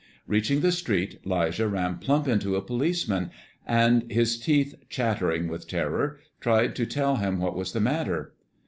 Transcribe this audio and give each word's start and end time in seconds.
Reaching 0.25 0.61
the 0.61 0.71
street, 0.71 1.19
'Lijah 1.27 1.67
ran 1.67 1.99
plump 1.99 2.27
into 2.27 2.55
a 2.55 2.61
policeman, 2.63 3.29
and, 3.67 4.11
his 4.11 4.39
teeth 4.39 4.73
chattering 4.89 5.47
with 5.47 5.67
terror, 5.67 6.17
tried 6.39 6.75
to 6.77 6.87
tell 6.87 7.17
him 7.17 7.37
what 7.39 7.55
was 7.55 7.71
the 7.71 7.81
matter. 7.81 8.33